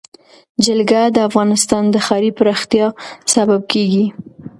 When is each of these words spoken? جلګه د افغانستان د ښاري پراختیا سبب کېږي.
جلګه 0.63 1.01
د 1.15 1.17
افغانستان 1.29 1.83
د 1.89 1.95
ښاري 2.05 2.31
پراختیا 2.39 2.87
سبب 3.33 3.61
کېږي. 3.71 4.05